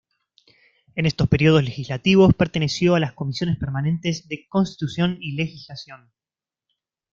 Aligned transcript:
En 0.95 1.05
estos 1.05 1.29
períodos 1.29 1.63
legislativos 1.63 2.33
perteneció 2.33 2.95
a 2.95 2.99
las 2.99 3.13
Comisiones 3.13 3.59
permanentes 3.59 4.27
de 4.27 4.47
Constitución 4.49 5.19
y 5.21 5.33
Legislación. 5.33 6.09